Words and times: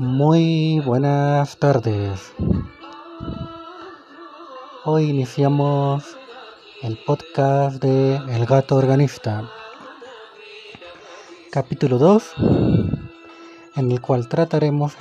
Muy 0.00 0.80
buenas 0.80 1.58
tardes. 1.58 2.32
Hoy 4.86 5.10
iniciamos 5.10 6.16
el 6.80 6.96
podcast 7.04 7.82
de 7.82 8.16
El 8.16 8.46
gato 8.46 8.76
organista, 8.76 9.50
capítulo 11.50 11.98
2, 11.98 12.32
en 13.76 13.92
el 13.92 14.00
cual 14.00 14.26
trataremos 14.26 14.96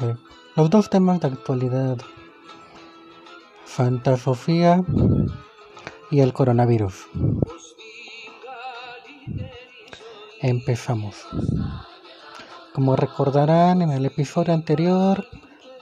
los 0.57 0.69
dos 0.69 0.89
temas 0.89 1.21
de 1.21 1.27
actualidad, 1.29 1.97
fantasofía 3.63 4.83
y 6.11 6.19
el 6.19 6.33
coronavirus. 6.33 7.07
Empezamos. 10.41 11.25
Como 12.73 12.95
recordarán 12.95 13.81
en 13.81 13.89
el 13.89 14.05
episodio 14.05 14.53
anterior, 14.53 15.25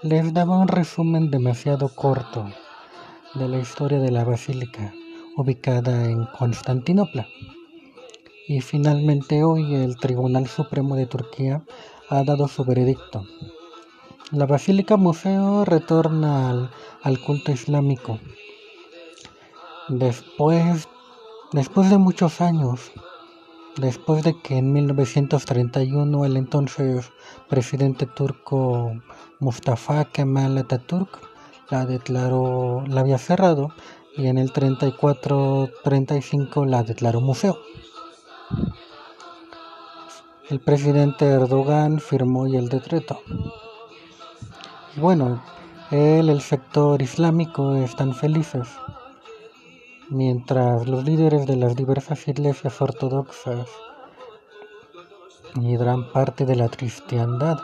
les 0.04 0.34
daba 0.34 0.58
un 0.58 0.70
resumen 0.70 1.30
demasiado 1.30 1.90
corto 1.90 2.46
de 3.34 3.50
la 3.50 3.58
historia 3.60 4.00
de 4.00 4.10
la 4.10 4.24
basílica 4.24 4.94
ubicada 5.36 6.06
en 6.06 6.26
Constantinopla. 6.28 7.28
Y 8.48 8.62
finalmente 8.62 9.44
hoy 9.44 9.76
el 9.76 9.98
Tribunal 9.98 10.48
Supremo 10.48 10.96
de 10.96 11.08
Turquía 11.08 11.62
ha 12.10 12.24
dado 12.24 12.48
su 12.48 12.64
veredicto. 12.64 13.26
La 14.32 14.46
Basílica 14.46 14.96
Museo 14.96 15.66
retorna 15.66 16.50
al, 16.50 16.72
al 17.04 17.20
culto 17.20 17.52
islámico. 17.52 18.18
Después, 19.90 20.88
después 21.52 21.90
de 21.90 21.98
muchos 21.98 22.40
años, 22.40 22.92
después 23.78 24.24
de 24.24 24.40
que 24.42 24.58
en 24.58 24.74
1931 24.74 26.26
el 26.26 26.36
entonces 26.38 27.12
presidente 27.48 28.06
turco 28.06 28.92
Mustafa 29.40 30.06
Kemal 30.06 30.58
Atatürk 30.58 31.20
la 31.70 31.86
declaró, 31.86 32.84
la 32.88 33.02
había 33.02 33.18
cerrado 33.18 33.74
y 34.16 34.28
en 34.28 34.38
el 34.38 34.52
34-35 34.52 36.66
la 36.66 36.84
declaró 36.84 37.22
museo. 37.22 37.58
El 40.50 40.60
presidente 40.60 41.26
Erdogan 41.26 42.00
firmó 42.00 42.48
y 42.48 42.56
el 42.56 42.70
decreto. 42.70 43.20
Y 44.96 45.00
bueno, 45.00 45.44
él, 45.92 46.30
el 46.30 46.42
sector 46.42 47.02
islámico 47.02 47.76
están 47.76 48.16
felices 48.16 48.68
mientras 50.10 50.88
los 50.88 51.04
líderes 51.04 51.46
de 51.46 51.58
las 51.58 51.76
diversas 51.76 52.28
iglesias 52.28 52.82
ortodoxas 52.82 53.68
y 55.56 55.76
gran 55.76 56.12
parte 56.12 56.46
de 56.46 56.56
la 56.56 56.70
cristiandad 56.70 57.58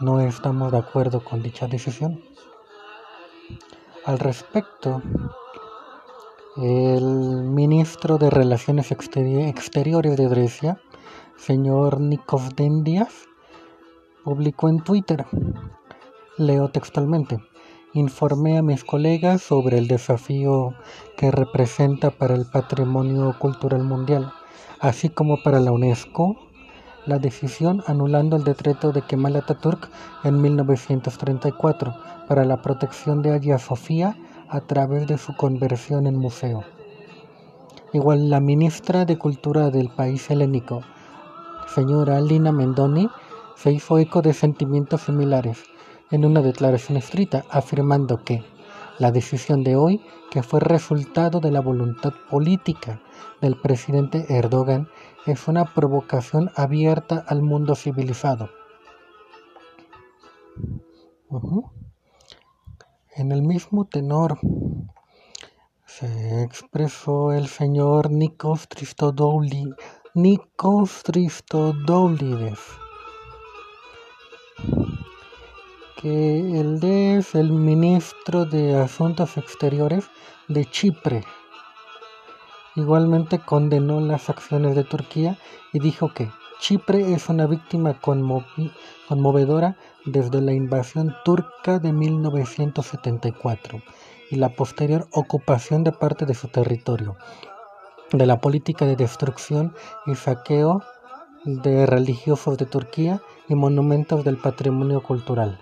no 0.00 0.20
estamos 0.20 0.72
de 0.72 0.78
acuerdo 0.78 1.22
con 1.22 1.42
dicha 1.42 1.66
decisión. 1.66 2.22
Al 4.06 4.18
respecto, 4.18 5.02
el 6.56 7.04
ministro 7.44 8.16
de 8.16 8.30
Relaciones 8.30 8.90
Exteriores 8.92 10.16
de 10.16 10.28
Grecia, 10.28 10.80
señor 11.36 12.00
Nikos 12.00 12.56
Dendias, 12.56 13.28
publicó 14.24 14.70
en 14.70 14.82
Twitter, 14.82 15.26
leo 16.38 16.70
textualmente, 16.70 17.38
informé 17.92 18.56
a 18.56 18.62
mis 18.62 18.84
colegas 18.84 19.42
sobre 19.42 19.78
el 19.78 19.88
desafío 19.88 20.74
que 21.16 21.32
representa 21.32 22.10
para 22.10 22.34
el 22.34 22.46
patrimonio 22.46 23.34
cultural 23.38 23.82
mundial, 23.82 24.32
así 24.78 25.08
como 25.08 25.42
para 25.42 25.58
la 25.58 25.72
UNESCO, 25.72 26.36
la 27.04 27.18
decisión 27.18 27.82
anulando 27.88 28.36
el 28.36 28.44
decreto 28.44 28.92
de 28.92 29.02
Kemal 29.02 29.34
Atatürk 29.34 29.90
en 30.22 30.40
1934 30.40 31.94
para 32.28 32.44
la 32.44 32.62
protección 32.62 33.22
de 33.22 33.32
Hagia 33.32 33.58
Sofía 33.58 34.16
a 34.48 34.60
través 34.60 35.08
de 35.08 35.18
su 35.18 35.34
conversión 35.34 36.06
en 36.06 36.16
museo. 36.16 36.62
Igual 37.92 38.30
la 38.30 38.38
ministra 38.38 39.04
de 39.04 39.18
Cultura 39.18 39.70
del 39.70 39.88
país 39.88 40.30
helénico, 40.30 40.82
señora 41.74 42.20
Lina 42.20 42.52
Mendoni, 42.52 43.08
se 43.56 43.72
hizo 43.72 43.98
eco 43.98 44.22
de 44.22 44.32
sentimientos 44.32 45.00
similares 45.02 45.64
en 46.10 46.24
una 46.24 46.42
declaración 46.42 46.98
escrita 46.98 47.44
afirmando 47.50 48.24
que 48.24 48.42
la 48.98 49.12
decisión 49.12 49.62
de 49.64 49.76
hoy, 49.76 50.02
que 50.30 50.42
fue 50.42 50.60
resultado 50.60 51.40
de 51.40 51.50
la 51.50 51.60
voluntad 51.60 52.12
política 52.30 53.00
del 53.40 53.58
presidente 53.58 54.26
Erdogan, 54.28 54.88
es 55.26 55.48
una 55.48 55.64
provocación 55.64 56.50
abierta 56.56 57.24
al 57.26 57.42
mundo 57.42 57.74
civilizado. 57.74 58.50
En 63.14 63.32
el 63.32 63.42
mismo 63.42 63.86
tenor 63.86 64.38
se 65.86 66.42
expresó 66.42 67.32
el 67.32 67.48
señor 67.48 68.10
Nikos 68.10 68.68
Tristodoulides, 68.68 69.76
Nikos 70.14 71.02
Tristodoulides 71.04 72.60
que 76.00 76.58
él 76.58 76.82
es 76.82 77.34
el 77.34 77.52
ministro 77.52 78.46
de 78.46 78.74
Asuntos 78.74 79.36
Exteriores 79.36 80.08
de 80.48 80.64
Chipre. 80.64 81.24
Igualmente 82.74 83.38
condenó 83.38 84.00
las 84.00 84.30
acciones 84.30 84.74
de 84.76 84.84
Turquía 84.84 85.36
y 85.74 85.78
dijo 85.78 86.14
que 86.14 86.30
Chipre 86.58 87.12
es 87.12 87.28
una 87.28 87.46
víctima 87.46 88.00
conmovedora 88.00 89.76
desde 90.06 90.40
la 90.40 90.52
invasión 90.52 91.14
turca 91.22 91.78
de 91.78 91.92
1974 91.92 93.82
y 94.30 94.36
la 94.36 94.48
posterior 94.48 95.06
ocupación 95.12 95.84
de 95.84 95.92
parte 95.92 96.24
de 96.24 96.34
su 96.34 96.48
territorio, 96.48 97.16
de 98.10 98.24
la 98.24 98.40
política 98.40 98.86
de 98.86 98.96
destrucción 98.96 99.74
y 100.06 100.14
saqueo 100.14 100.82
de 101.44 101.84
religiosos 101.84 102.56
de 102.56 102.64
Turquía 102.64 103.20
y 103.48 103.54
monumentos 103.54 104.24
del 104.24 104.38
patrimonio 104.38 105.02
cultural. 105.02 105.60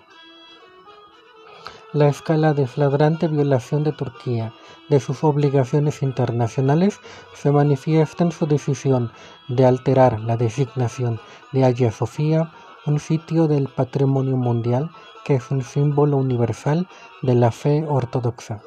La 1.91 2.07
escala 2.07 2.53
de 2.53 2.67
flagrante 2.67 3.27
violación 3.27 3.83
de 3.83 3.91
Turquía 3.91 4.53
de 4.89 4.99
sus 4.99 5.23
obligaciones 5.23 6.03
internacionales 6.03 6.99
se 7.33 7.51
manifiesta 7.51 8.23
en 8.23 8.31
su 8.31 8.45
decisión 8.45 9.11
de 9.47 9.65
alterar 9.65 10.19
la 10.19 10.37
designación 10.37 11.19
de 11.51 11.65
Hagia 11.65 11.91
Sofía, 11.91 12.51
un 12.85 12.99
sitio 12.99 13.47
del 13.47 13.69
patrimonio 13.69 14.37
mundial 14.37 14.91
que 15.25 15.35
es 15.35 15.49
un 15.49 15.63
símbolo 15.63 16.17
universal 16.17 16.87
de 17.23 17.33
la 17.33 17.51
fe 17.51 17.83
ortodoxa. 17.87 18.61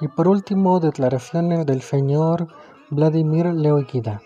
Y 0.00 0.06
por 0.06 0.28
último, 0.28 0.78
declaraciones 0.78 1.66
del 1.66 1.82
señor 1.82 2.46
Vladimir 2.90 3.46
Leoigida, 3.46 4.22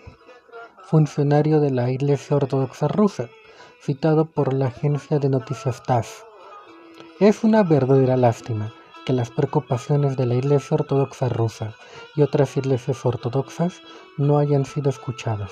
funcionario 0.83 1.59
de 1.59 1.71
la 1.71 1.89
Iglesia 1.89 2.35
Ortodoxa 2.35 2.87
rusa, 2.87 3.29
citado 3.81 4.25
por 4.25 4.53
la 4.53 4.67
agencia 4.67 5.17
de 5.17 5.29
noticias 5.29 5.81
TASS. 5.81 6.25
Es 7.21 7.43
una 7.43 7.61
verdadera 7.61 8.17
lástima 8.17 8.73
que 9.05 9.13
las 9.13 9.29
preocupaciones 9.29 10.17
de 10.17 10.25
la 10.25 10.33
Iglesia 10.33 10.73
Ortodoxa 10.73 11.29
rusa 11.29 11.75
y 12.15 12.23
otras 12.23 12.57
iglesias 12.57 13.05
ortodoxas 13.05 13.83
no 14.17 14.39
hayan 14.39 14.65
sido 14.65 14.89
escuchadas. 14.89 15.51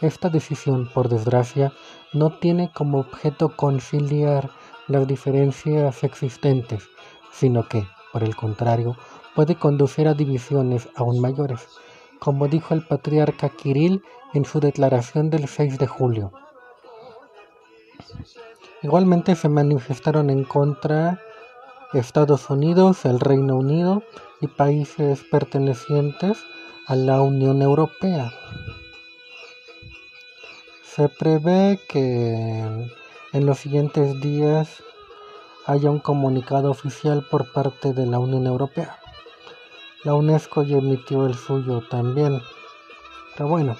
Esta 0.00 0.28
decisión, 0.28 0.88
por 0.94 1.08
desgracia, 1.08 1.72
no 2.12 2.38
tiene 2.38 2.70
como 2.72 3.00
objeto 3.00 3.56
conciliar 3.56 4.50
las 4.86 5.08
diferencias 5.08 6.04
existentes, 6.04 6.88
sino 7.32 7.68
que, 7.68 7.84
por 8.12 8.22
el 8.22 8.36
contrario, 8.36 8.96
puede 9.34 9.56
conducir 9.56 10.06
a 10.06 10.14
divisiones 10.14 10.88
aún 10.94 11.20
mayores, 11.20 11.66
como 12.20 12.46
dijo 12.46 12.74
el 12.74 12.86
patriarca 12.86 13.48
Kirill 13.48 14.04
en 14.34 14.44
su 14.44 14.60
declaración 14.60 15.30
del 15.30 15.48
6 15.48 15.78
de 15.78 15.86
julio. 15.88 16.32
Igualmente 18.82 19.36
se 19.36 19.48
manifestaron 19.48 20.28
en 20.28 20.42
contra 20.44 21.20
Estados 21.92 22.50
Unidos, 22.50 23.04
el 23.04 23.20
Reino 23.20 23.56
Unido 23.56 24.02
y 24.40 24.48
países 24.48 25.22
pertenecientes 25.30 26.38
a 26.86 26.96
la 26.96 27.22
Unión 27.22 27.62
Europea. 27.62 28.32
Se 30.82 31.08
prevé 31.08 31.78
que 31.88 32.90
en 33.32 33.46
los 33.46 33.58
siguientes 33.58 34.20
días 34.20 34.82
haya 35.66 35.90
un 35.90 36.00
comunicado 36.00 36.70
oficial 36.70 37.24
por 37.30 37.52
parte 37.52 37.92
de 37.92 38.06
la 38.06 38.18
Unión 38.18 38.46
Europea. 38.46 38.98
La 40.02 40.14
UNESCO 40.14 40.64
ya 40.64 40.78
emitió 40.78 41.26
el 41.26 41.34
suyo 41.34 41.82
también. 41.88 42.42
Pero 43.36 43.48
bueno, 43.48 43.76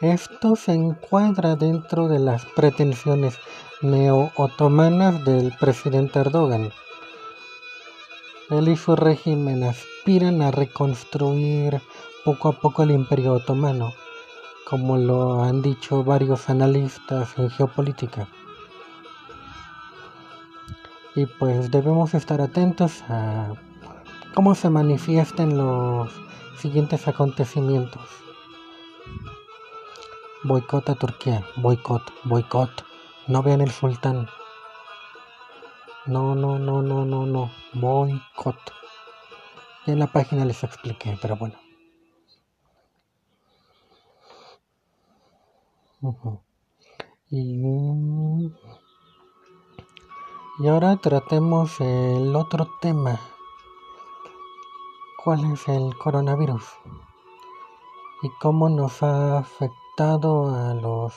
esto 0.00 0.56
se 0.56 0.72
encuadra 0.72 1.56
dentro 1.56 2.08
de 2.08 2.18
las 2.18 2.46
pretensiones 2.46 3.38
neo-otomanas 3.82 5.22
del 5.26 5.52
presidente 5.52 6.20
Erdogan. 6.20 6.70
Él 8.48 8.68
y 8.68 8.76
su 8.76 8.96
régimen 8.96 9.62
aspiran 9.62 10.40
a 10.40 10.50
reconstruir 10.52 11.82
poco 12.24 12.48
a 12.48 12.52
poco 12.52 12.82
el 12.82 12.92
imperio 12.92 13.34
otomano, 13.34 13.92
como 14.64 14.96
lo 14.96 15.42
han 15.42 15.60
dicho 15.60 16.02
varios 16.02 16.48
analistas 16.48 17.36
en 17.36 17.50
geopolítica. 17.50 18.26
Y 21.14 21.26
pues 21.26 21.70
debemos 21.70 22.14
estar 22.14 22.40
atentos 22.40 23.02
a 23.10 23.52
cómo 24.34 24.54
se 24.54 24.70
manifiestan 24.70 25.58
los 25.58 26.10
siguientes 26.58 27.06
acontecimientos. 27.06 28.29
Boicot 30.42 30.88
a 30.88 30.94
Turquía, 30.94 31.44
boicot, 31.56 32.02
boicot. 32.24 32.70
No 33.28 33.42
vean 33.42 33.60
el 33.60 33.70
sultán. 33.70 34.26
No, 36.06 36.34
no, 36.34 36.58
no, 36.58 36.80
no, 36.80 37.04
no, 37.04 37.26
no. 37.26 37.50
Boicot. 37.74 38.58
Y 39.84 39.90
en 39.90 39.98
la 39.98 40.06
página 40.06 40.46
les 40.46 40.64
expliqué, 40.64 41.18
pero 41.20 41.36
bueno. 41.36 41.56
y, 47.28 48.50
y 50.58 50.68
ahora 50.68 50.96
tratemos 50.96 51.78
el 51.80 52.34
otro 52.34 52.66
tema. 52.80 53.20
¿Cuál 55.22 55.52
es 55.52 55.68
el 55.68 55.94
coronavirus? 55.98 56.64
¿Y 58.22 58.30
cómo 58.40 58.70
nos 58.70 59.02
ha 59.02 59.36
afectado 59.36 59.79
a 59.98 60.74
los 60.74 61.12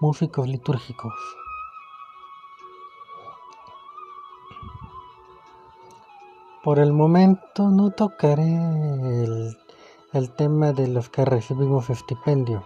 músicos 0.00 0.46
litúrgicos? 0.46 1.14
Por 6.62 6.78
el 6.78 6.92
momento 6.92 7.70
no 7.70 7.90
tocaré 7.90 8.42
el, 8.44 9.56
el 10.12 10.30
tema 10.34 10.72
de 10.72 10.88
los 10.88 11.08
que 11.08 11.24
recibimos 11.24 11.88
estipendio 11.88 12.64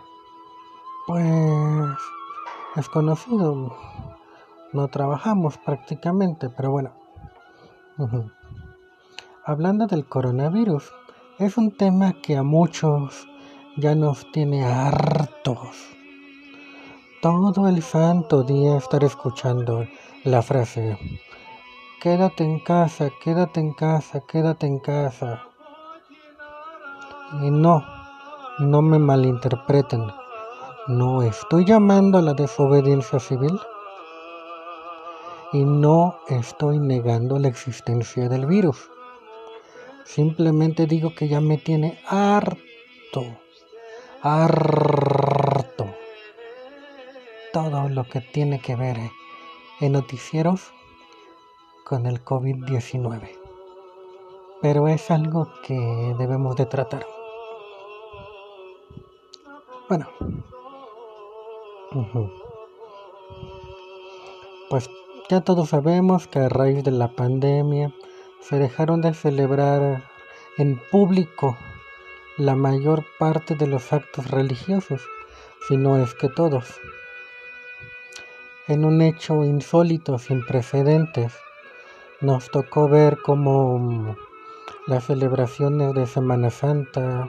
pues 1.06 1.98
es 2.76 2.88
conocido. 2.88 3.76
No 4.72 4.88
trabajamos 4.88 5.58
prácticamente, 5.58 6.48
pero 6.48 6.70
bueno. 6.70 6.92
Hablando 9.44 9.86
del 9.86 10.06
coronavirus, 10.06 10.90
es 11.38 11.56
un 11.58 11.76
tema 11.76 12.14
que 12.22 12.36
a 12.36 12.42
muchos 12.42 13.28
ya 13.76 13.94
nos 13.94 14.30
tiene 14.32 14.64
hartos. 14.64 15.33
Todo 17.20 17.68
el 17.68 17.82
santo 17.82 18.42
día 18.42 18.78
estar 18.78 19.04
escuchando 19.04 19.86
la 20.24 20.40
frase, 20.40 20.98
quédate 22.00 22.44
en 22.44 22.60
casa, 22.60 23.10
quédate 23.22 23.60
en 23.60 23.74
casa, 23.74 24.20
quédate 24.26 24.66
en 24.66 24.78
casa. 24.78 25.44
Y 27.42 27.50
no, 27.50 27.84
no 28.58 28.80
me 28.80 28.98
malinterpreten 28.98 30.02
no 30.86 31.22
estoy 31.22 31.64
llamando 31.64 32.18
a 32.18 32.22
la 32.22 32.34
desobediencia 32.34 33.18
civil 33.18 33.58
y 35.52 35.64
no 35.64 36.18
estoy 36.28 36.78
negando 36.78 37.38
la 37.38 37.48
existencia 37.48 38.28
del 38.28 38.44
virus. 38.44 38.90
Simplemente 40.04 40.86
digo 40.86 41.14
que 41.14 41.26
ya 41.26 41.40
me 41.40 41.56
tiene 41.56 41.98
harto, 42.06 43.24
harto 44.20 45.33
todo 47.54 47.88
lo 47.88 48.02
que 48.02 48.20
tiene 48.20 48.58
que 48.58 48.74
ver 48.74 48.96
en 49.80 49.92
noticieros 49.92 50.72
con 51.84 52.04
el 52.06 52.24
COVID-19. 52.24 53.30
Pero 54.60 54.88
es 54.88 55.08
algo 55.12 55.48
que 55.62 55.76
debemos 56.18 56.56
de 56.56 56.66
tratar. 56.66 57.06
Bueno, 59.88 60.08
pues 64.68 64.90
ya 65.30 65.40
todos 65.42 65.68
sabemos 65.68 66.26
que 66.26 66.40
a 66.40 66.48
raíz 66.48 66.82
de 66.82 66.90
la 66.90 67.14
pandemia 67.14 67.94
se 68.40 68.58
dejaron 68.58 69.00
de 69.00 69.14
celebrar 69.14 70.02
en 70.58 70.82
público 70.90 71.56
la 72.36 72.56
mayor 72.56 73.04
parte 73.20 73.54
de 73.54 73.68
los 73.68 73.92
actos 73.92 74.28
religiosos, 74.28 75.02
si 75.68 75.76
no 75.76 76.02
es 76.02 76.14
que 76.14 76.28
todos. 76.28 76.80
En 78.66 78.86
un 78.86 79.02
hecho 79.02 79.44
insólito, 79.44 80.18
sin 80.18 80.42
precedentes, 80.46 81.34
nos 82.22 82.50
tocó 82.50 82.88
ver 82.88 83.18
cómo 83.22 84.16
las 84.86 85.04
celebraciones 85.04 85.92
de 85.92 86.06
Semana 86.06 86.48
Santa, 86.48 87.28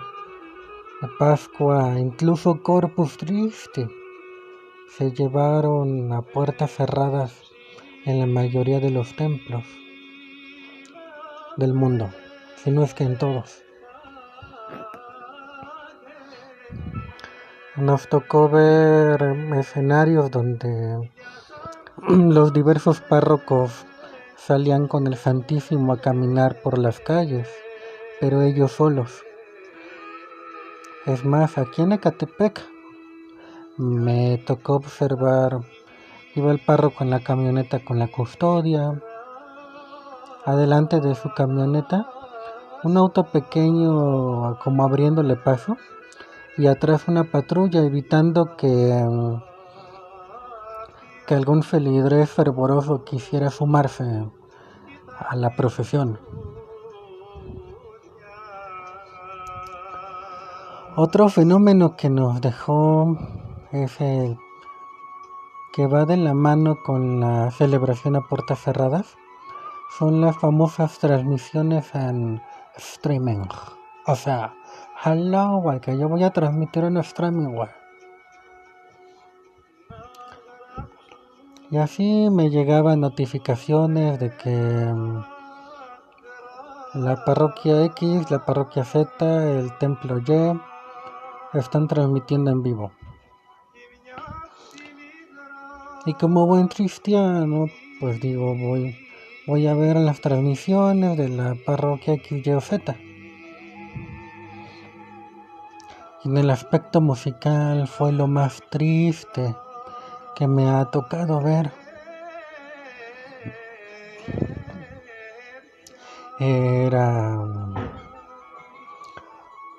Pascua, 1.19 1.99
incluso 1.99 2.63
Corpus 2.63 3.17
Christi, 3.17 3.85
se 4.87 5.11
llevaron 5.11 6.13
a 6.13 6.21
puertas 6.21 6.71
cerradas 6.71 7.37
en 8.05 8.19
la 8.19 8.27
mayoría 8.27 8.79
de 8.79 8.91
los 8.91 9.13
templos 9.17 9.65
del 11.57 11.73
mundo, 11.73 12.11
si 12.63 12.71
no 12.71 12.81
es 12.81 12.93
que 12.93 13.03
en 13.03 13.17
todos. 13.17 13.64
Nos 17.77 18.07
tocó 18.07 18.47
ver 18.47 19.21
escenarios 19.57 20.31
donde 20.31 21.11
los 22.07 22.53
diversos 22.53 23.01
párrocos 23.01 23.85
salían 24.37 24.87
con 24.87 25.07
el 25.07 25.17
Santísimo 25.17 25.91
a 25.91 25.99
caminar 25.99 26.61
por 26.61 26.77
las 26.77 27.01
calles, 27.01 27.49
pero 28.21 28.41
ellos 28.43 28.71
solos. 28.71 29.23
Es 31.05 31.25
más, 31.25 31.57
aquí 31.57 31.81
en 31.81 31.91
Ecatepec 31.91 32.65
me 33.77 34.37
tocó 34.37 34.75
observar, 34.75 35.59
iba 36.33 36.53
el 36.53 36.59
párroco 36.59 37.03
en 37.03 37.09
la 37.09 37.19
camioneta 37.25 37.83
con 37.83 37.99
la 37.99 38.07
custodia, 38.07 39.01
adelante 40.45 41.01
de 41.01 41.13
su 41.13 41.29
camioneta, 41.33 42.09
un 42.85 42.95
auto 42.95 43.25
pequeño 43.25 44.59
como 44.59 44.85
abriéndole 44.85 45.35
paso 45.35 45.75
y 46.57 46.67
atrás 46.67 47.07
una 47.07 47.25
patrulla 47.25 47.81
evitando 47.81 48.55
que, 48.55 49.05
que 51.27 51.35
algún 51.35 51.63
felidrés 51.63 52.29
fervoroso 52.29 53.03
quisiera 53.03 53.49
sumarse 53.49 54.03
a 55.17 55.35
la 55.35 55.55
profesión. 55.55 56.19
Otro 60.97 61.27
fenómeno 61.27 61.97
que 61.97 62.09
nos 62.09 62.39
dejó 62.39 63.17
es 63.73 63.99
el 63.99 64.37
que 65.73 65.87
va 65.87 66.05
de 66.05 66.15
la 66.15 66.33
mano 66.33 66.77
con 66.85 67.19
la 67.19 67.51
celebración 67.51 68.15
a 68.15 68.21
puertas 68.21 68.61
cerradas 68.61 69.17
son 69.97 70.21
las 70.21 70.37
famosas 70.37 70.97
transmisiones 70.99 71.93
en 71.93 72.41
streaming. 72.77 73.43
O 74.07 74.15
sea, 74.15 74.53
hello, 75.03 75.57
güey, 75.61 75.79
que 75.79 75.97
yo 75.97 76.07
voy 76.09 76.23
a 76.23 76.31
transmitir 76.31 76.83
en 76.83 76.97
streaming, 76.97 77.53
güey. 77.53 77.69
Y 81.71 81.77
así 81.77 82.29
me 82.29 82.49
llegaban 82.49 83.01
notificaciones 83.01 84.19
de 84.19 84.35
que 84.37 84.49
mm, 84.49 85.23
la 86.95 87.25
parroquia 87.25 87.83
X, 87.85 88.29
la 88.31 88.45
parroquia 88.45 88.85
Z, 88.85 89.59
el 89.59 89.77
templo 89.79 90.19
Y 90.19 91.57
están 91.57 91.87
transmitiendo 91.87 92.51
en 92.51 92.63
vivo. 92.63 92.91
Y 96.05 96.13
como 96.13 96.45
buen 96.45 96.67
cristiano, 96.67 97.65
pues 97.99 98.21
digo, 98.21 98.55
voy, 98.55 98.95
voy 99.47 99.65
a 99.65 99.73
ver 99.73 99.97
las 99.97 100.21
transmisiones 100.21 101.17
de 101.17 101.29
la 101.29 101.55
parroquia 101.65 102.15
Z. 102.61 102.95
Y 102.99 103.04
en 106.25 106.37
el 106.37 106.49
aspecto 106.49 107.01
musical 107.01 107.87
fue 107.87 108.11
lo 108.11 108.25
más 108.25 108.59
triste 108.71 109.55
que 110.35 110.47
me 110.47 110.67
ha 110.67 110.85
tocado 110.85 111.39
ver. 111.39 111.71
Era 116.39 117.37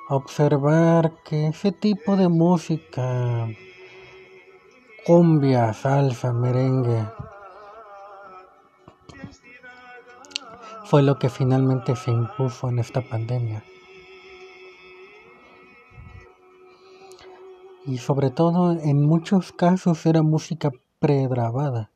observar 0.08 1.12
que 1.24 1.48
ese 1.48 1.72
tipo 1.72 2.16
de 2.16 2.28
música 2.28 3.48
cumbia, 5.04 5.72
salsa, 5.74 6.32
merengue. 6.32 7.04
Fue 10.84 11.02
lo 11.02 11.18
que 11.18 11.28
finalmente 11.28 11.96
se 11.96 12.12
impuso 12.12 12.68
en 12.68 12.78
esta 12.78 13.00
pandemia. 13.00 13.64
Y 17.86 17.98
sobre 17.98 18.30
todo 18.30 18.72
en 18.72 19.06
muchos 19.06 19.52
casos 19.52 20.04
era 20.06 20.22
música 20.22 20.70
pregrabada. 20.98 21.90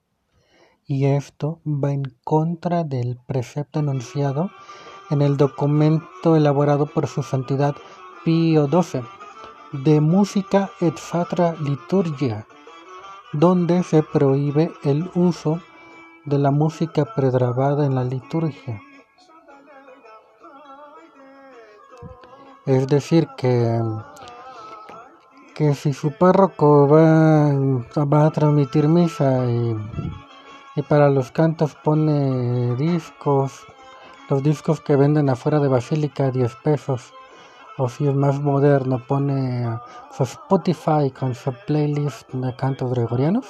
Y 0.87 1.07
esto 1.07 1.61
va 1.67 1.93
en 1.93 2.03
contra 2.25 2.85
del 2.85 3.19
precepto 3.27 3.81
anunciado 3.81 4.51
en 5.11 5.23
el 5.23 5.37
documento 5.37 6.37
elaborado 6.37 6.87
por 6.87 7.07
su 7.07 7.23
santidad 7.23 7.75
Pío 8.25 8.69
XII 8.69 9.03
de 9.73 10.01
música 10.01 10.71
et 10.81 10.99
fatra 10.99 11.55
liturgia, 11.61 12.47
donde 13.33 13.85
se 13.85 14.03
prohíbe 14.03 14.73
el 14.83 15.09
uso 15.15 15.61
de 16.25 16.39
la 16.39 16.51
música 16.51 17.05
pregrabada 17.15 17.87
en 17.87 17.95
la 17.95 18.05
liturgia. 18.05 18.83
Es 22.67 22.87
decir, 22.89 23.29
que, 23.37 23.81
que 25.61 25.75
si 25.75 25.93
su 25.93 26.13
párroco 26.13 26.89
va, 26.89 27.53
va 28.07 28.25
a 28.25 28.31
transmitir 28.31 28.89
misa 28.89 29.45
y, 29.45 29.77
y 30.75 30.83
para 30.85 31.11
los 31.11 31.33
cantos 31.33 31.75
pone 31.75 32.75
discos, 32.77 33.67
los 34.31 34.43
discos 34.43 34.81
que 34.81 34.97
venden 34.97 35.29
afuera 35.29 35.61
de 35.61 35.69
Basílica 35.69 36.31
10 36.31 36.57
pesos, 36.65 37.13
o 37.77 37.91
si 37.91 38.09
es 38.09 38.15
más 38.15 38.41
moderno 38.41 39.05
pone 39.07 39.69
su 40.17 40.23
Spotify 40.23 41.11
con 41.11 41.35
su 41.35 41.53
playlist 41.67 42.33
de 42.33 42.57
cantos 42.57 42.93
gregorianos, 42.93 43.45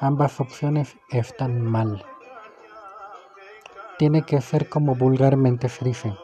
ambas 0.00 0.40
opciones 0.40 0.96
están 1.10 1.64
mal. 1.64 2.04
Tiene 3.96 4.22
que 4.22 4.40
ser 4.40 4.68
como 4.68 4.96
vulgarmente 4.96 5.68
se 5.68 5.84
dice 5.84 6.16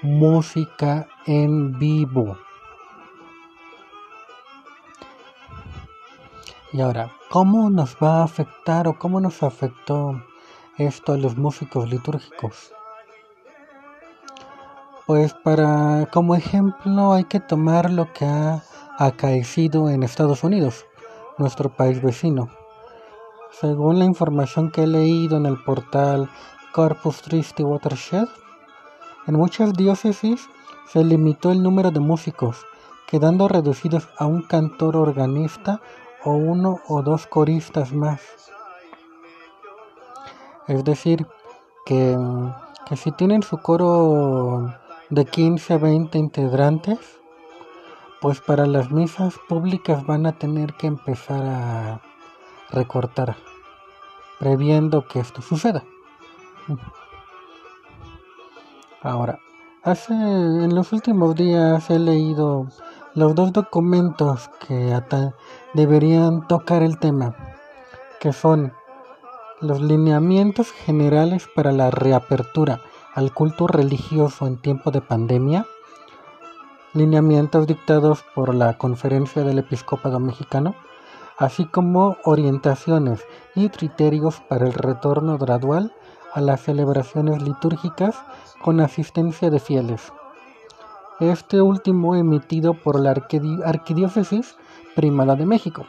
música 0.00 1.06
en 1.26 1.78
vivo. 1.78 2.38
Y 6.74 6.80
ahora, 6.80 7.12
¿cómo 7.28 7.68
nos 7.68 7.98
va 8.02 8.20
a 8.20 8.24
afectar 8.24 8.88
o 8.88 8.98
cómo 8.98 9.20
nos 9.20 9.42
afectó 9.42 10.22
esto 10.78 11.12
a 11.12 11.18
los 11.18 11.36
músicos 11.36 11.90
litúrgicos? 11.90 12.72
Pues 15.06 15.34
para 15.34 16.08
como 16.10 16.34
ejemplo 16.34 17.12
hay 17.12 17.24
que 17.24 17.40
tomar 17.40 17.90
lo 17.90 18.10
que 18.14 18.24
ha 18.24 18.62
acaecido 18.98 19.90
en 19.90 20.02
Estados 20.02 20.44
Unidos, 20.44 20.86
nuestro 21.36 21.68
país 21.68 22.00
vecino. 22.00 22.48
Según 23.50 23.98
la 23.98 24.06
información 24.06 24.70
que 24.70 24.84
he 24.84 24.86
leído 24.86 25.36
en 25.36 25.44
el 25.44 25.62
portal 25.62 26.30
Corpus 26.72 27.20
Christi 27.20 27.62
Watershed, 27.62 28.28
en 29.26 29.34
muchas 29.34 29.74
diócesis 29.74 30.48
se 30.86 31.04
limitó 31.04 31.52
el 31.52 31.62
número 31.62 31.90
de 31.90 32.00
músicos, 32.00 32.64
quedando 33.06 33.46
reducidos 33.46 34.08
a 34.16 34.24
un 34.24 34.40
cantor 34.40 34.96
organista 34.96 35.82
o 36.24 36.32
uno 36.32 36.80
o 36.88 37.02
dos 37.02 37.26
coristas 37.26 37.92
más. 37.92 38.20
Es 40.68 40.84
decir, 40.84 41.26
que, 41.84 42.16
que 42.86 42.96
si 42.96 43.10
tienen 43.12 43.42
su 43.42 43.58
coro 43.58 44.74
de 45.10 45.24
15 45.24 45.74
a 45.74 45.78
20 45.78 46.18
integrantes, 46.18 46.98
pues 48.20 48.40
para 48.40 48.66
las 48.66 48.90
misas 48.90 49.34
públicas 49.48 50.06
van 50.06 50.26
a 50.26 50.32
tener 50.32 50.74
que 50.74 50.86
empezar 50.86 51.42
a 51.44 52.00
recortar, 52.70 53.36
previendo 54.38 55.06
que 55.08 55.18
esto 55.18 55.42
suceda. 55.42 55.82
Ahora, 59.02 59.40
hace 59.82 60.14
en 60.14 60.74
los 60.74 60.92
últimos 60.92 61.34
días 61.34 61.90
he 61.90 61.98
leído 61.98 62.68
los 63.14 63.34
dos 63.34 63.52
documentos 63.52 64.48
que 64.66 64.98
deberían 65.74 66.46
tocar 66.48 66.82
el 66.82 66.98
tema, 66.98 67.36
que 68.20 68.32
son 68.32 68.72
los 69.60 69.82
lineamientos 69.82 70.72
generales 70.72 71.46
para 71.54 71.72
la 71.72 71.90
reapertura 71.90 72.80
al 73.14 73.34
culto 73.34 73.66
religioso 73.66 74.46
en 74.46 74.56
tiempo 74.56 74.90
de 74.90 75.02
pandemia, 75.02 75.66
lineamientos 76.94 77.66
dictados 77.66 78.24
por 78.34 78.54
la 78.54 78.78
Conferencia 78.78 79.44
del 79.44 79.58
Episcopado 79.58 80.18
Mexicano, 80.18 80.74
así 81.36 81.66
como 81.66 82.16
orientaciones 82.24 83.26
y 83.54 83.68
criterios 83.68 84.40
para 84.48 84.66
el 84.66 84.72
retorno 84.72 85.36
gradual 85.36 85.92
a 86.32 86.40
las 86.40 86.62
celebraciones 86.62 87.42
litúrgicas 87.42 88.16
con 88.62 88.80
asistencia 88.80 89.50
de 89.50 89.60
fieles. 89.60 90.12
Este 91.22 91.62
último 91.62 92.16
emitido 92.16 92.74
por 92.74 92.98
la 92.98 93.10
Arquidiócesis 93.12 94.56
Primada 94.96 95.36
de 95.36 95.46
México. 95.46 95.86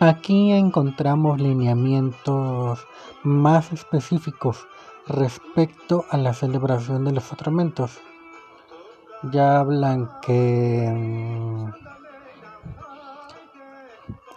Aquí 0.00 0.50
encontramos 0.50 1.40
lineamientos 1.40 2.84
más 3.22 3.72
específicos 3.72 4.66
respecto 5.06 6.06
a 6.10 6.16
la 6.16 6.34
celebración 6.34 7.04
de 7.04 7.12
los 7.12 7.22
sacramentos. 7.22 8.00
Ya 9.30 9.60
hablan 9.60 10.10
que 10.22 10.90
mm, 10.92 11.70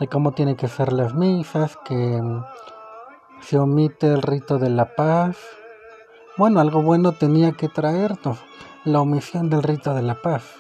de 0.02 0.08
cómo 0.08 0.34
tienen 0.34 0.56
que 0.56 0.68
ser 0.68 0.94
las 0.94 1.16
misas, 1.16 1.78
que 1.78 2.22
se 3.42 3.58
omite 3.58 4.06
el 4.14 4.22
rito 4.22 4.60
de 4.60 4.70
la 4.70 4.94
paz. 4.94 5.36
Bueno, 6.40 6.62
algo 6.62 6.82
bueno 6.82 7.12
tenía 7.12 7.52
que 7.52 7.68
traernos, 7.68 8.38
la 8.86 9.02
omisión 9.02 9.50
del 9.50 9.62
rito 9.62 9.94
de 9.94 10.02
la 10.02 10.16
paz. 10.22 10.56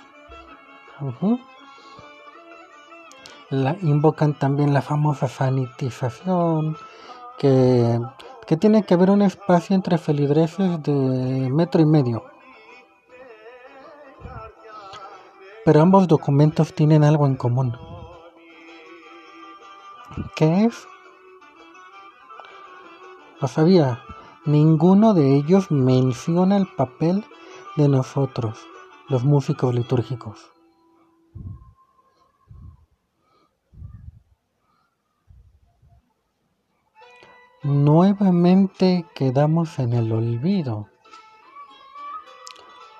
la, 3.49 3.77
invocan 3.81 4.33
también 4.33 4.73
la 4.73 4.81
famosa 4.81 5.29
sanitización, 5.29 6.75
que, 7.37 7.97
que 8.45 8.57
tiene 8.57 8.83
que 8.83 8.95
haber 8.95 9.09
un 9.09 9.21
espacio 9.21 9.73
entre 9.73 9.97
feligreses 9.97 10.83
de 10.83 11.49
metro 11.49 11.79
y 11.79 11.85
medio. 11.85 12.25
Pero 15.63 15.81
ambos 15.81 16.09
documentos 16.09 16.73
tienen 16.75 17.05
algo 17.05 17.25
en 17.25 17.37
común. 17.37 17.77
¿Qué 20.35 20.65
es? 20.65 20.85
Lo 23.39 23.47
sabía, 23.47 24.03
ninguno 24.51 25.13
de 25.13 25.35
ellos 25.35 25.69
menciona 25.69 26.57
el 26.57 26.67
papel 26.75 27.23
de 27.77 27.87
nosotros, 27.87 28.57
los 29.07 29.23
músicos 29.23 29.75
litúrgicos. 29.75 30.39
Nuevamente 37.61 39.05
quedamos 39.13 39.77
en 39.77 39.93
el 39.93 40.11
olvido. 40.11 40.87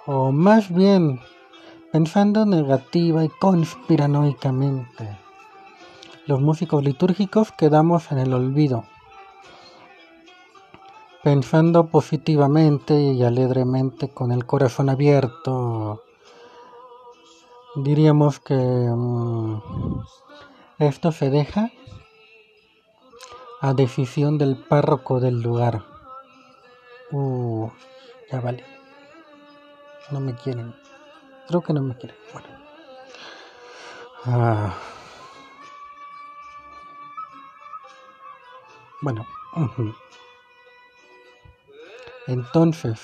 O 0.06 0.32
más 0.32 0.72
bien, 0.72 1.20
pensando 1.91 2.46
negativa 2.46 3.24
y 3.24 3.29
conspiranoicamente, 3.29 5.18
los 6.27 6.41
músicos 6.41 6.84
litúrgicos 6.84 7.51
quedamos 7.51 8.12
en 8.12 8.20
el 8.20 8.34
olvido 8.34 8.84
pensando 11.29 11.91
positivamente 11.91 13.00
y 13.00 13.24
alegremente 13.24 14.09
con 14.09 14.31
el 14.31 14.48
corazón 14.48 14.89
abierto, 14.89 16.01
diríamos 17.75 18.39
que 18.39 18.55
mm, 18.55 19.62
esto 20.79 21.12
se 21.12 21.29
deja 21.29 21.69
a 23.62 23.75
decisión 23.75 24.39
del 24.39 24.57
párroco 24.57 25.19
del 25.19 25.39
lugar. 25.39 25.83
Uh, 27.12 27.69
ya 28.31 28.41
vale. 28.41 28.65
No 30.09 30.19
me 30.21 30.33
quieren. 30.33 30.74
Creo 31.48 31.62
que 31.62 31.74
no 31.74 31.83
me 31.83 31.95
quieren. 31.95 32.17
Bueno. 32.33 32.48
Ah. 34.25 34.74
Bueno. 39.03 39.27
Entonces, 42.29 43.00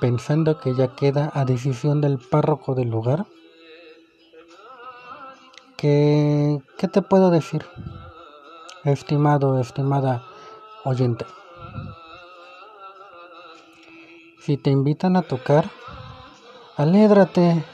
pensando 0.00 0.58
que 0.58 0.74
ya 0.74 0.96
queda 0.96 1.30
a 1.34 1.44
decisión 1.44 2.00
del 2.00 2.18
párroco 2.18 2.74
del 2.74 2.88
lugar, 2.88 3.26
¿qué, 5.76 6.62
qué 6.78 6.88
te 6.88 7.02
puedo 7.02 7.28
decir, 7.30 7.66
estimado, 8.84 9.60
estimada 9.60 10.24
oyente? 10.84 11.26
Si 14.40 14.56
te 14.56 14.70
invitan 14.70 15.16
a 15.16 15.22
tocar, 15.22 15.70
alédrate. 16.78 17.66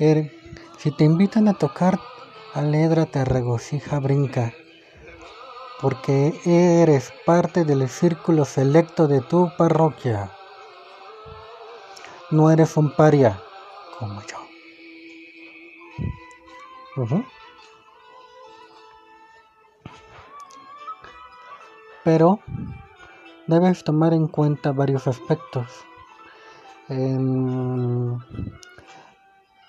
Er, 0.00 0.32
si 0.78 0.90
te 0.90 1.04
invitan 1.04 1.46
a 1.46 1.54
tocar, 1.54 2.00
alédrate, 2.54 3.24
regocija, 3.24 4.00
brinca 4.00 4.52
porque 5.82 6.40
eres 6.44 7.12
parte 7.26 7.64
del 7.64 7.88
círculo 7.88 8.44
selecto 8.44 9.08
de 9.08 9.20
tu 9.20 9.50
parroquia. 9.58 10.30
No 12.30 12.52
eres 12.52 12.76
un 12.76 12.94
paria 12.94 13.42
como 13.98 14.22
yo. 14.22 14.36
Pero 22.04 22.38
debes 23.48 23.82
tomar 23.82 24.14
en 24.14 24.28
cuenta 24.28 24.70
varios 24.70 25.08
aspectos. 25.08 25.66
En, 26.88 28.18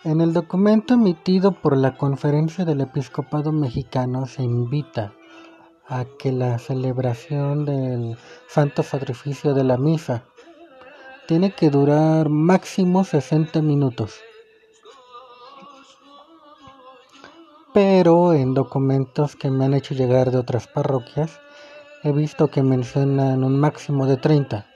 el 0.04 0.34
documento 0.34 0.94
emitido 0.94 1.54
por 1.54 1.76
la 1.76 1.98
Conferencia 1.98 2.66
del 2.66 2.82
Episcopado 2.82 3.52
Mexicano 3.52 4.28
se 4.28 4.44
invita 4.44 5.14
a 5.88 6.06
que 6.18 6.32
la 6.32 6.60
celebración 6.60 7.66
del 7.66 8.18
Santo 8.48 8.84
Sacrificio 8.84 9.54
de 9.54 9.64
la 9.64 9.78
Misa 9.78 10.24
tiene 11.28 11.52
que 11.52 11.70
durar 11.70 12.30
máximo 12.30 13.04
60 13.04 13.62
minutos. 13.62 14.20
Pero 17.74 18.34
en 18.34 18.54
documentos 18.54 19.36
que 19.36 19.50
me 19.50 19.66
han 19.66 19.74
hecho 19.74 19.96
llegar 19.96 20.32
de 20.32 20.38
otras 20.38 20.68
parroquias, 20.68 21.40
he 22.04 22.12
visto 22.12 22.50
que 22.50 22.62
mencionan 22.62 23.44
un 23.44 23.60
máximo 23.60 24.06
de 24.06 24.18
30. 24.18 24.68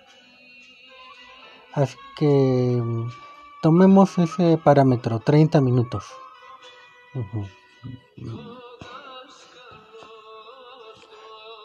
Así 1.74 1.98
que 2.18 2.82
tomemos 3.62 4.18
ese 4.18 4.58
parámetro, 4.58 5.20
30 5.20 5.62
minutos. 5.62 6.06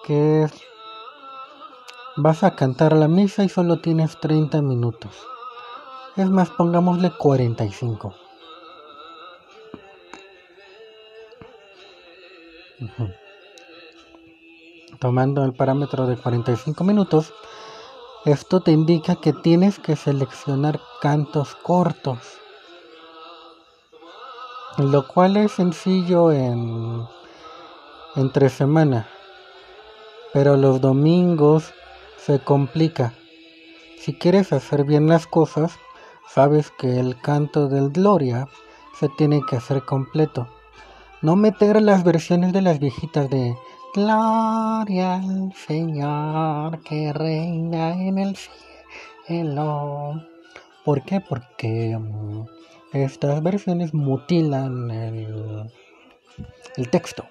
Que 0.04 0.48
vas 2.16 2.42
a 2.42 2.54
cantar 2.54 2.92
la 2.94 3.08
misa 3.08 3.44
y 3.44 3.48
solo 3.48 3.80
tienes 3.80 4.18
30 4.20 4.60
minutos. 4.62 5.12
Es 6.16 6.28
más, 6.28 6.50
pongámosle 6.50 7.10
45. 7.10 8.14
Tomando 14.98 15.44
el 15.44 15.52
parámetro 15.52 16.06
de 16.06 16.16
45 16.16 16.84
minutos, 16.84 17.32
esto 18.24 18.60
te 18.60 18.70
indica 18.70 19.16
que 19.16 19.32
tienes 19.32 19.78
que 19.78 19.96
seleccionar 19.96 20.80
cantos 21.00 21.54
cortos, 21.56 22.18
lo 24.78 25.08
cual 25.08 25.36
es 25.36 25.52
sencillo 25.52 26.30
en 26.30 27.04
entre 28.14 28.48
semana, 28.48 29.08
pero 30.32 30.56
los 30.56 30.80
domingos 30.80 31.72
se 32.16 32.38
complica. 32.38 33.14
Si 33.98 34.14
quieres 34.14 34.52
hacer 34.52 34.84
bien 34.84 35.06
las 35.06 35.26
cosas, 35.26 35.78
sabes 36.28 36.70
que 36.70 36.98
el 36.98 37.20
canto 37.20 37.68
del 37.68 37.90
Gloria 37.90 38.48
se 38.98 39.08
tiene 39.10 39.40
que 39.48 39.56
hacer 39.56 39.84
completo. 39.84 40.48
No 41.20 41.36
meter 41.36 41.80
las 41.80 42.02
versiones 42.02 42.52
de 42.52 42.62
las 42.62 42.78
viejitas 42.78 43.28
de 43.30 43.54
Gloria 43.94 45.16
al 45.16 45.52
Señor 45.54 46.80
que 46.80 47.12
reina 47.12 47.92
en 47.92 48.18
el 48.18 48.36
cielo. 49.26 50.14
¿Por 50.84 51.02
qué? 51.02 51.20
Porque 51.20 51.96
mm, 51.96 52.44
estas 52.92 53.42
versiones 53.42 53.92
mutilan 53.94 54.90
el, 54.90 55.70
el 56.76 56.88
texto. 56.88 57.24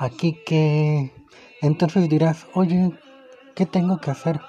Aquí 0.00 0.32
que 0.46 1.12
entonces 1.60 2.08
dirás, 2.08 2.46
oye, 2.54 2.90
¿qué 3.54 3.66
tengo 3.66 3.98
que 3.98 4.10
hacer? 4.10 4.40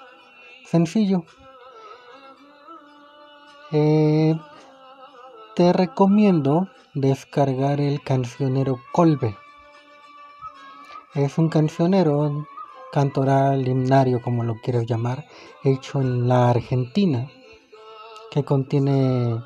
Sencillo. 0.65 1.25
Eh, 3.73 4.33
te 5.53 5.73
recomiendo 5.73 6.69
descargar 6.93 7.81
el 7.81 8.01
cancionero 8.01 8.79
Colbe. 8.93 9.35
Es 11.15 11.37
un 11.37 11.49
cancionero 11.49 12.47
cantoral, 12.93 13.67
himnario, 13.67 14.21
como 14.21 14.45
lo 14.45 14.55
quieras 14.63 14.85
llamar, 14.85 15.25
hecho 15.65 15.99
en 15.99 16.29
la 16.29 16.49
Argentina, 16.49 17.29
que 18.31 18.45
contiene 18.45 19.37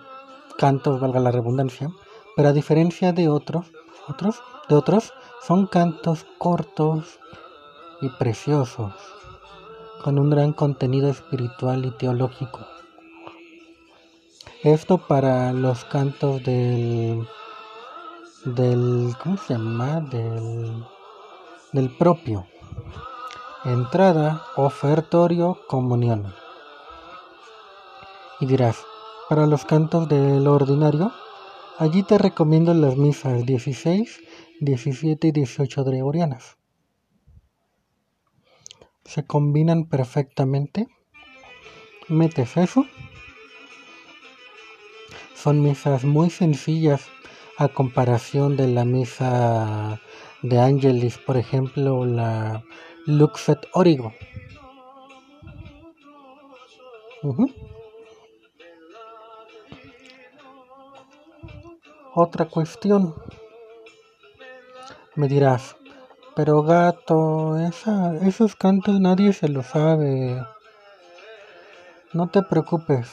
cantos, 0.59 0.99
valga 0.99 1.19
la 1.19 1.31
redundancia, 1.31 1.89
pero 2.35 2.49
a 2.49 2.53
diferencia 2.53 3.11
de 3.11 3.27
otros, 3.27 3.71
otros, 4.07 4.39
de 4.69 4.75
otros, 4.75 5.11
son 5.41 5.67
cantos 5.67 6.25
cortos 6.37 7.19
y 8.01 8.09
preciosos, 8.09 8.93
con 10.03 10.19
un 10.19 10.29
gran 10.29 10.53
contenido 10.53 11.09
espiritual 11.09 11.85
y 11.85 11.91
teológico. 11.91 12.59
Esto 14.63 14.97
para 14.97 15.53
los 15.53 15.85
cantos 15.85 16.43
del 16.43 17.27
del 18.45 19.15
¿cómo 19.21 19.37
se 19.37 19.53
llama? 19.53 20.01
del 20.01 20.83
del 21.71 21.89
propio. 21.89 22.47
Entrada, 23.63 24.43
ofertorio, 24.55 25.57
comunión. 25.67 26.33
Y 28.39 28.45
dirás, 28.45 28.77
para 29.27 29.45
los 29.45 29.65
cantos 29.65 30.07
del 30.07 30.47
ordinario, 30.47 31.11
allí 31.79 32.03
te 32.03 32.17
recomiendo 32.17 32.73
las 32.73 32.95
misas 32.95 33.45
16, 33.45 34.19
17 34.61 35.27
y 35.27 35.31
18 35.31 35.83
gregorianas. 35.83 36.57
Se 39.03 39.25
combinan 39.25 39.85
perfectamente. 39.85 40.87
Metes 42.07 42.57
eso 42.57 42.85
son 45.45 45.61
misas 45.61 46.03
muy 46.03 46.31
sencillas 46.31 47.05
a 47.59 47.67
comparación 47.67 48.57
de 48.57 48.67
la 48.67 48.83
misa 48.83 50.01
de 50.41 50.59
Angelis, 50.59 51.19
por 51.19 51.37
ejemplo, 51.37 52.03
la 52.03 52.63
Luxet 53.05 53.59
Origo. 53.73 54.11
Otra 62.15 62.45
cuestión. 62.45 63.13
Me 65.15 65.27
dirás, 65.27 65.75
pero 66.35 66.61
gato, 66.63 67.57
esos 67.57 68.55
cantos 68.55 68.99
nadie 68.99 69.33
se 69.33 69.47
lo 69.47 69.63
sabe. 69.63 70.43
No 72.13 72.27
te 72.27 72.41
preocupes. 72.41 73.07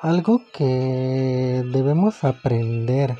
Algo 0.00 0.42
que 0.52 1.62
debemos 1.72 2.24
aprender 2.24 3.18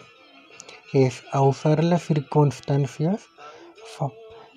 es 0.93 1.23
a 1.33 1.43
usar 1.43 1.83
las 1.85 2.03
circunstancias 2.03 3.29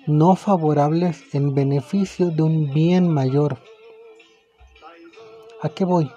no 0.06 0.36
favorables 0.36 1.34
en 1.34 1.54
beneficio 1.54 2.30
de 2.30 2.42
un 2.42 2.72
bien 2.72 3.08
mayor. 3.08 3.58
¿A 5.62 5.68
qué 5.68 5.84
voy? 5.84 6.10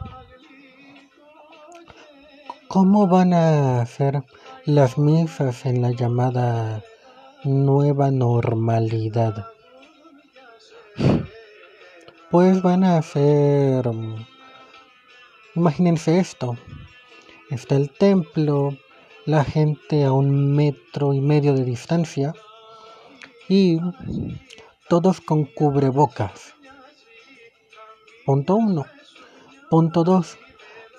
¿Cómo 2.67 3.07
van 3.07 3.33
a 3.33 3.83
ser 3.87 4.23
las 4.69 4.97
misas 4.97 5.65
en 5.65 5.81
la 5.81 5.91
llamada 5.91 6.83
nueva 7.43 8.11
normalidad? 8.11 9.47
Pues 12.29 12.61
van 12.61 12.83
a 12.83 13.01
ser 13.01 13.89
Imagínense 15.55 16.19
esto. 16.19 16.55
Está 17.49 17.75
el 17.75 17.89
templo, 17.89 18.77
la 19.25 19.43
gente 19.43 20.05
a 20.05 20.11
un 20.11 20.55
metro 20.55 21.13
y 21.13 21.21
medio 21.21 21.53
de 21.53 21.65
distancia 21.65 22.33
y 23.47 23.79
todos 24.87 25.19
con 25.21 25.45
cubrebocas. 25.45 26.53
Punto 28.25 28.55
uno. 28.55 28.85
Punto 29.71 30.03
dos. 30.03 30.37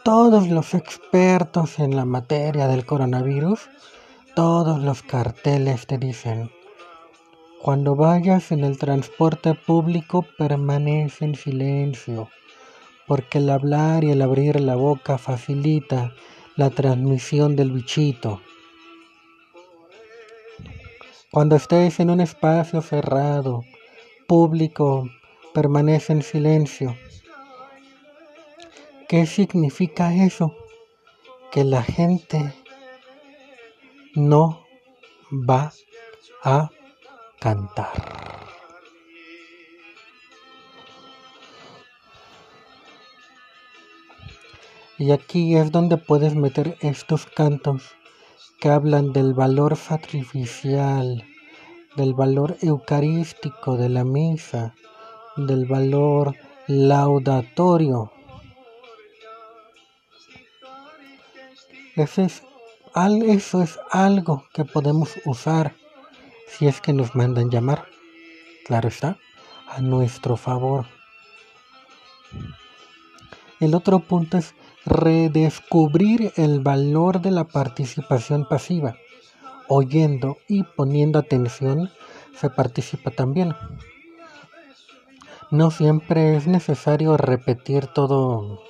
Todos 0.05 0.49
los 0.49 0.75
expertos 0.75 1.79
en 1.79 1.97
la 1.97 2.05
materia 2.05 2.67
del 2.67 2.87
coronavirus, 2.87 3.69
todos 4.35 4.81
los 4.83 5.03
carteles 5.03 5.87
te 5.87 5.99
dicen, 5.99 6.51
cuando 7.63 7.95
vayas 7.95 8.53
en 8.53 8.65
el 8.65 8.79
transporte 8.79 9.55
público 9.55 10.25
permanece 10.39 11.25
en 11.25 11.35
silencio 11.35 12.29
porque 13.11 13.39
el 13.39 13.51
hablar 13.51 14.05
y 14.05 14.13
el 14.13 14.23
abrir 14.23 14.61
la 14.61 14.77
boca 14.77 15.19
facilita 15.19 16.15
la 16.55 16.71
transmisión 16.71 17.57
del 17.57 17.73
bichito. 17.73 18.41
Cuando 21.33 21.57
estés 21.57 21.99
en 21.99 22.11
un 22.11 22.21
espacio 22.21 22.81
cerrado, 22.83 23.65
público, 24.29 25.11
permanece 25.53 26.13
en 26.13 26.23
silencio. 26.23 26.95
¿Qué 29.11 29.27
significa 29.27 30.15
eso? 30.15 30.55
Que 31.51 31.65
la 31.65 31.83
gente 31.83 32.55
no 34.15 34.65
va 35.33 35.73
a 36.45 36.71
cantar. 37.41 37.91
Y 44.97 45.11
aquí 45.11 45.57
es 45.57 45.73
donde 45.73 45.97
puedes 45.97 46.37
meter 46.37 46.79
estos 46.81 47.27
cantos 47.27 47.83
que 48.61 48.69
hablan 48.69 49.13
del 49.13 49.35
valor 49.35 49.75
sacrificial, 49.75 51.25
del 51.97 52.15
valor 52.15 52.59
eucarístico 52.63 53.77
de 53.77 53.89
la 53.89 54.05
misa, 54.05 54.77
del 55.37 55.67
valor 55.67 56.37
laudatorio. 56.69 58.13
Eso 62.01 62.23
es, 62.23 62.43
eso 63.27 63.63
es 63.63 63.79
algo 63.91 64.47
que 64.55 64.65
podemos 64.65 65.21
usar 65.27 65.75
si 66.49 66.67
es 66.67 66.81
que 66.81 66.95
nos 66.95 67.15
mandan 67.15 67.51
llamar. 67.51 67.85
Claro 68.65 68.89
está, 68.89 69.19
a 69.69 69.83
nuestro 69.83 70.39
favor. 70.39 70.87
El 73.61 73.75
otro 73.75 73.99
punto 73.99 74.39
es 74.39 74.55
redescubrir 74.87 76.33
el 76.37 76.61
valor 76.61 77.21
de 77.21 77.33
la 77.33 77.45
participación 77.45 78.47
pasiva. 78.49 78.97
Oyendo 79.69 80.39
y 80.49 80.63
poniendo 80.63 81.19
atención 81.19 81.91
se 82.35 82.49
participa 82.49 83.11
también. 83.11 83.55
No 85.51 85.71
siempre 85.71 86.35
es 86.35 86.47
necesario 86.47 87.19
repetir 87.19 87.89
todo 87.89 88.63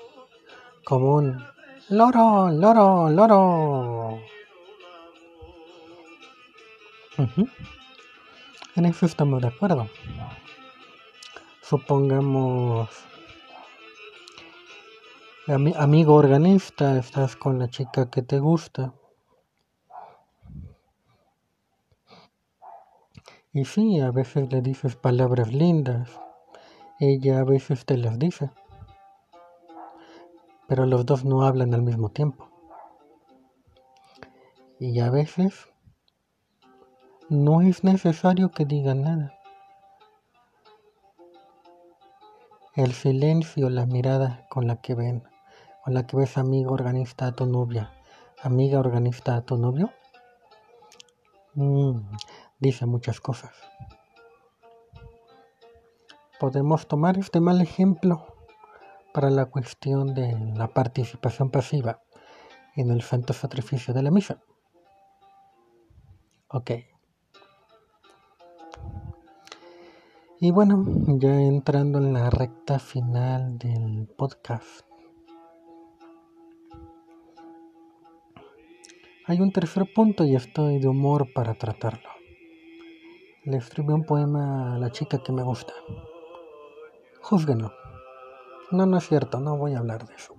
como 0.84 1.14
un 1.14 1.44
loro, 1.90 2.50
loro, 2.50 3.10
loro. 3.10 4.20
En 8.76 8.86
eso 8.86 9.06
estamos 9.06 9.42
de 9.42 9.48
acuerdo. 9.48 9.88
Supongamos 11.62 12.88
amigo 15.76 16.14
organista, 16.14 16.98
estás 16.98 17.36
con 17.36 17.58
la 17.58 17.68
chica 17.68 18.08
que 18.08 18.22
te 18.22 18.38
gusta. 18.38 18.94
Y 23.52 23.64
sí, 23.64 23.98
a 24.00 24.12
veces 24.12 24.52
le 24.52 24.62
dices 24.62 24.94
palabras 24.94 25.52
lindas, 25.52 26.08
ella 27.00 27.40
a 27.40 27.44
veces 27.44 27.84
te 27.84 27.96
las 27.96 28.16
dice, 28.16 28.50
pero 30.70 30.86
los 30.86 31.04
dos 31.04 31.24
no 31.24 31.42
hablan 31.42 31.74
al 31.74 31.82
mismo 31.82 32.10
tiempo. 32.10 32.48
Y 34.78 35.00
a 35.00 35.10
veces 35.10 35.68
no 37.28 37.60
es 37.60 37.82
necesario 37.82 38.52
que 38.52 38.64
digan 38.64 39.02
nada. 39.02 39.34
El 42.76 42.92
silencio, 42.92 43.68
la 43.68 43.84
mirada 43.84 44.46
con 44.48 44.68
la 44.68 44.76
que 44.76 44.94
ven 44.94 45.24
con 45.84 45.92
la 45.92 46.06
que 46.06 46.16
ves 46.16 46.38
amiga 46.38 46.70
organista 46.70 47.26
a 47.26 47.32
tu 47.32 47.46
novia, 47.46 47.92
amiga 48.40 48.78
organista 48.78 49.34
a 49.34 49.42
tu 49.42 49.56
novio, 49.56 49.90
mm, 51.54 51.98
dice 52.60 52.86
muchas 52.86 53.20
cosas. 53.20 53.50
Podemos 56.38 56.86
tomar 56.86 57.18
este 57.18 57.40
mal 57.40 57.60
ejemplo 57.60 58.29
para 59.12 59.30
la 59.30 59.46
cuestión 59.46 60.14
de 60.14 60.36
la 60.56 60.68
participación 60.68 61.50
pasiva 61.50 62.00
en 62.76 62.90
el 62.90 63.02
santo 63.02 63.32
sacrificio 63.32 63.92
de 63.94 64.02
la 64.02 64.10
misa. 64.10 64.40
Ok. 66.48 66.70
Y 70.40 70.50
bueno, 70.52 70.84
ya 71.18 71.34
entrando 71.34 71.98
en 71.98 72.14
la 72.14 72.30
recta 72.30 72.78
final 72.78 73.58
del 73.58 74.08
podcast. 74.16 74.86
Hay 79.26 79.40
un 79.40 79.52
tercer 79.52 79.86
punto 79.94 80.24
y 80.24 80.34
estoy 80.34 80.80
de 80.80 80.88
humor 80.88 81.32
para 81.34 81.54
tratarlo. 81.54 82.08
Le 83.44 83.58
escribí 83.58 83.92
un 83.92 84.04
poema 84.04 84.74
a 84.74 84.78
la 84.78 84.90
chica 84.90 85.22
que 85.22 85.30
me 85.30 85.42
gusta. 85.42 85.72
Júzguenlo. 87.20 87.79
No, 88.70 88.86
no 88.86 88.98
es 88.98 89.08
cierto, 89.08 89.40
no 89.40 89.56
voy 89.56 89.74
a 89.74 89.78
hablar 89.78 90.06
de 90.06 90.14
eso. 90.14 90.34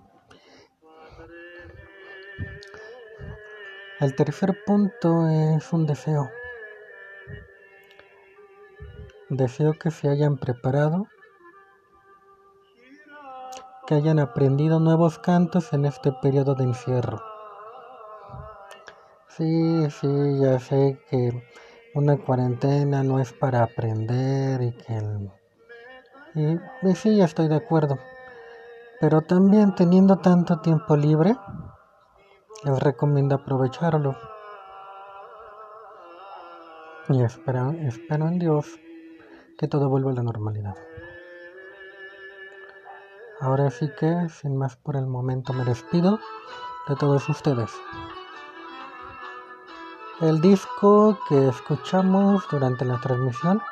El 4.00 4.16
tercer 4.16 4.58
punto 4.66 5.28
es 5.28 5.72
un 5.74 5.86
deseo. 5.86 6.30
Deseo 9.30 9.74
que 9.74 9.92
se 9.92 10.10
hayan 10.10 10.38
preparado, 10.38 11.08
que 13.86 13.96
hayan 13.96 14.20
aprendido 14.20 14.80
nuevos 14.80 15.20
cantos 15.20 15.74
en 15.74 15.86
este 15.86 16.12
periodo 16.12 16.56
de 16.56 16.64
encierro 16.64 17.22
Sí, 19.38 19.90
sí, 19.90 20.08
ya 20.42 20.60
sé 20.60 21.00
que 21.10 21.32
una 21.96 22.18
cuarentena 22.18 23.02
no 23.02 23.20
es 23.20 23.32
para 23.32 23.64
aprender 23.64 24.62
y 24.62 24.72
que... 24.74 25.02
Y, 26.36 26.96
sí, 26.96 27.16
ya 27.16 27.26
estoy 27.26 27.48
de 27.48 27.56
acuerdo. 27.56 27.98
Pero 29.02 29.22
también 29.22 29.74
teniendo 29.74 30.18
tanto 30.18 30.60
tiempo 30.60 30.96
libre, 30.96 31.36
les 32.64 32.80
recomiendo 32.80 33.34
aprovecharlo. 33.34 34.16
Y 37.10 37.24
espero, 37.24 37.72
espero 37.72 38.28
en 38.28 38.38
Dios 38.38 38.80
que 39.58 39.68
todo 39.68 39.90
vuelva 39.90 40.12
a 40.12 40.14
la 40.14 40.22
normalidad. 40.22 40.76
Ahora 43.40 43.72
sí 43.72 43.90
que, 44.00 44.30
sin 44.30 44.56
más 44.56 44.76
por 44.76 44.96
el 44.96 45.08
momento, 45.08 45.52
me 45.52 45.66
despido 45.66 46.20
de 46.88 46.96
todos 46.96 47.28
ustedes. 47.28 47.72
El 50.20 50.42
disco 50.42 51.18
que 51.28 51.48
escuchamos 51.48 52.44
durante 52.52 52.86
la 52.86 53.02
transmisión 53.02 53.64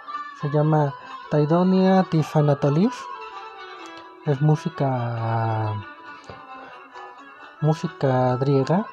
se 0.42 0.50
llama 0.50 0.92
Taidonia 1.30 2.04
Tifanatolis. 2.10 2.96
Es 4.30 4.42
música 4.42 5.74
música 7.62 8.36
griega 8.36 8.86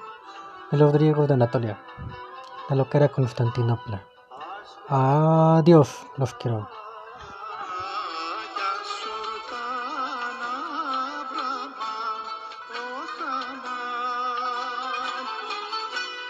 de 0.70 0.78
los 0.78 0.94
griegos 0.94 1.28
de 1.28 1.34
Anatolia, 1.34 1.78
de 2.70 2.76
lo 2.76 2.88
que 2.88 2.96
era 2.96 3.10
Constantinopla. 3.10 4.02
Adiós, 4.88 6.06
los 6.16 6.32
quiero. 6.32 6.70